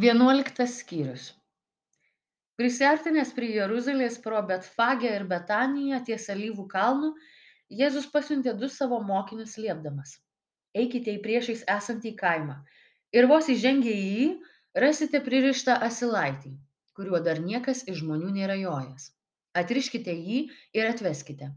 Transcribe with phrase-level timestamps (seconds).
[0.00, 1.24] Vienuoliktas skyrius.
[2.56, 7.10] Prisartinęs prie Jeruzalės pro Betfagę ir Betaniją ties Alyvų kalnu,
[7.80, 10.14] Jėzus pasiuntė du savo mokinius liepdamas.
[10.82, 12.56] Eikite į priešais esantį kaimą
[13.12, 14.30] ir vos įžengę į jį
[14.84, 16.54] rasite pririštą asilaitį,
[16.96, 19.10] kuriuo dar niekas iš žmonių nėra jojęs.
[19.52, 20.40] Atriškite jį
[20.72, 21.50] ir atveskite.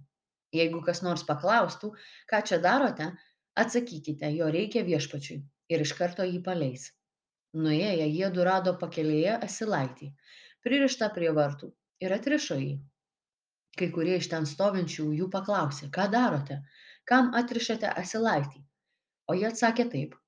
[0.60, 1.94] Jeigu kas nors paklaustų,
[2.28, 3.14] ką čia darote,
[3.56, 5.40] atsakykite, jo reikia viešpačiui
[5.72, 6.92] ir iš karto jį paleis.
[7.64, 10.10] Nuėję jiedu rado pakelėje asilaitį,
[10.66, 11.70] pririštą prie vartų,
[12.04, 12.74] ir atrišo jį.
[13.80, 16.58] Kai kurie iš ten stovinčių jų paklausė, ką darote,
[17.12, 18.60] kam atrišate asilaitį.
[19.32, 20.20] O jie atsakė taip,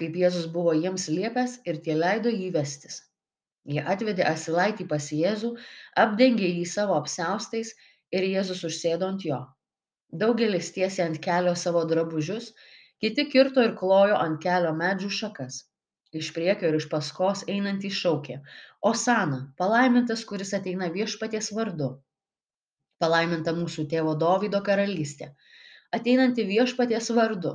[0.00, 2.98] kaip Jėzus buvo jiems liepęs ir tie leido jį vestis.
[3.68, 5.54] Jie atvedė asilaitį pas Jėzų,
[6.06, 7.76] apdengė jį savo apseustais
[8.08, 9.42] ir Jėzus užsėdo ant jo.
[10.24, 12.54] Daugelis tiesė ant kelio savo drabužius,
[13.04, 15.66] kiti kirto ir klojo ant kelio medžių šakas
[16.18, 18.38] iš priekio ir iš paskos einantys šaukė
[18.90, 21.90] osana palaimintas kuris ateina viešpaties vardu.
[23.02, 25.30] Palaiminta mūsų tėvo dovydo karalystė
[25.98, 27.54] ateinanti viešpaties vardu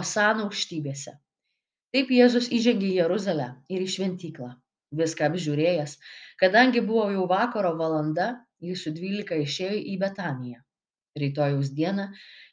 [0.00, 1.14] osana aukštybėse.
[1.92, 4.50] Taip jėzus įžengė į jeruzalę ir į šventyklą.
[4.96, 5.96] Viską apžiūrėjęs
[6.42, 8.28] kadangi buvo jau vakaro valanda
[8.68, 10.58] jis su dvylika išėjo į betaniją.
[11.22, 12.08] Rytojaus dieną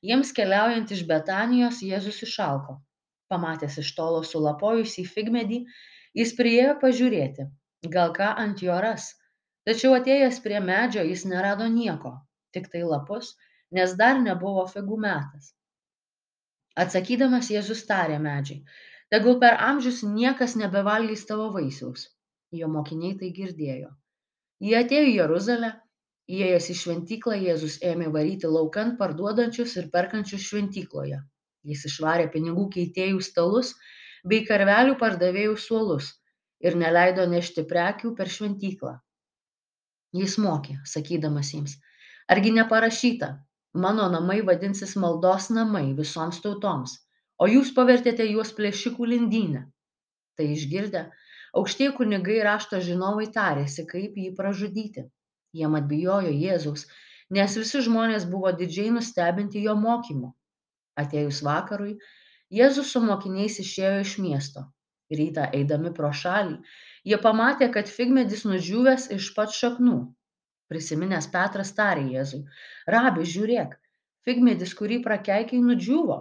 [0.10, 2.78] jiems keliaujant iš betanijos jėzus išalko
[3.32, 5.60] pamatęs iš tolo sulapojusį figmedį,
[6.20, 7.46] jis priėjo pažiūrėti,
[7.96, 9.12] gal ką ant jo ras.
[9.70, 12.14] Tačiau atėjęs prie medžio jis nerado nieko,
[12.56, 13.36] tik tai lapus,
[13.78, 15.52] nes dar nebuvo figų metas.
[16.84, 18.64] Atsakydamas Jėzus tarė medžiai,
[19.14, 22.08] tegul per amžius niekas nebevalgys tavo vaisiaus.
[22.60, 23.92] Jo mokiniai tai girdėjo.
[24.66, 25.74] Jie atėjo į Jeruzalę,
[26.38, 31.20] įėjęs į šventyklą Jėzus ėmė varyti laukant parduodančius ir perkančius šventykloje
[31.70, 33.76] Jis išvarė pinigų keitėjų stalus
[34.32, 36.08] bei karvelių pardavėjų suolus
[36.68, 38.96] ir neleido nešti prekių per šventyklą.
[40.20, 41.76] Jis mokė, sakydamas jiems,
[42.36, 43.30] argi neparašyta,
[43.86, 46.96] mano namai vadinsis maldos namai visoms tautoms,
[47.38, 49.62] o jūs pavertėte juos plėšikų lindynę.
[50.40, 51.06] Tai išgirdę,
[51.62, 55.06] aukštieji kunigai rašto žinovai tarėsi, kaip jį pražudyti.
[55.60, 56.88] Jiem atbijojo Jėzaus,
[57.38, 60.34] nes visi žmonės buvo didžiai nustebinti jo mokymu
[61.04, 61.96] atėjus vakarui
[62.60, 64.66] jėzus su mokiniais išėjo iš miesto.
[65.20, 66.58] Rytą eidami pro šalį
[67.12, 70.00] jie pamatė kad figmedis nudžiūvęs iš pat šaknų.
[70.70, 72.44] Prisiminęs petras tarė jėzui
[72.96, 73.78] rabi žiūrėk
[74.28, 76.20] figmedis kurį prakeikei nudžiūvo.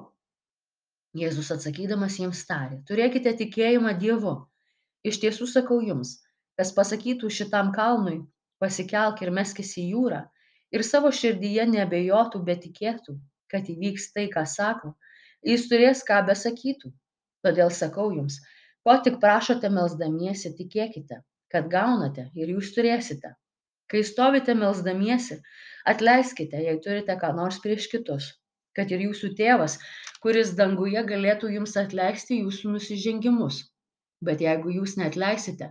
[1.18, 4.38] Jėzus atsakydamas jiems tarė turėkite tikėjimą dievu.
[5.08, 6.16] Iš tiesų sakau jums
[6.58, 8.18] kas pasakytų šitam kalnui
[8.62, 10.24] pasikelk ir meskis į jūrą
[10.74, 13.14] ir savo širdyje neabejotų bet tikėtų
[13.52, 14.94] kad įvyks tai, ką sako,
[15.50, 16.92] jis turės ką besakytų.
[17.46, 18.40] Todėl sakau jums,
[18.84, 21.20] ko tik prašote melzdamiesi, tikėkite,
[21.52, 23.34] kad gaunate ir jūs turėsite.
[23.88, 25.38] Kai stovite melzdamiesi,
[25.92, 28.26] atleiskite, jei turite ką nors prieš kitus,
[28.76, 29.78] kad ir jūsų tėvas,
[30.24, 33.62] kuris danguje galėtų jums atleisti jūsų nusižengimus.
[34.28, 35.70] Bet jeigu jūs netleisite,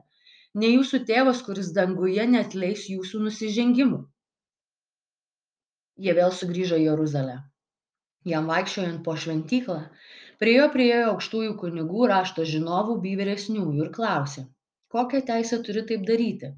[0.55, 4.01] ne jūsų tėvas, kuris danguje netleis jūsų nusižengimų.
[6.07, 7.37] Jie vėl sugrįžo į Jeruzalę
[8.31, 9.81] jam vaikščiojant po šventyklą
[10.41, 14.47] prie jo priėjo aukštųjų kunigų rašto žinovų bei vyresniųjų ir klausė
[14.93, 16.53] kokią teisę turi taip daryti?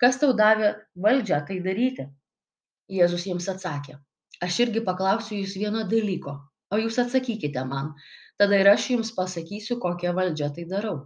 [0.00, 0.72] Kas tau davė
[1.06, 2.08] valdžią tai daryti?
[2.92, 3.98] Jėzus jiems atsakė
[4.42, 6.34] aš irgi paklausiu jūs vieno dalyko
[6.72, 7.92] o jūs atsakykite man
[8.42, 10.96] tada ir aš jums pasakysiu kokia valdžia tai darau.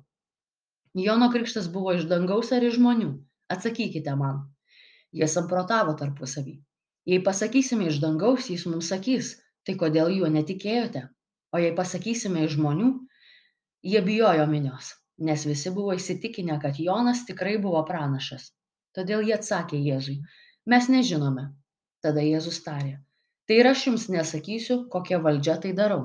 [1.06, 3.10] Jono krikštas buvo iš dangaus ar iš žmonių?
[3.52, 4.38] Atsakykite man.
[5.12, 6.54] Jie samprotavo tarpusavy.
[7.10, 9.34] Jei pasakysime iš dangaus jis mums sakys
[9.66, 11.08] tai kodėl juo netikėjote?
[11.54, 12.92] O jei pasakysime iš žmonių
[13.86, 18.50] jie bijojo minios nes visi buvo įsitikinę kad jonas tikrai buvo pranašas.
[18.96, 20.20] Todėl jie atsakė jėzui
[20.72, 21.50] mes nežinome.
[22.04, 22.98] Tada jėzus tarė
[23.48, 26.02] tai ir aš jums nesakysiu kokia valdžia tai darau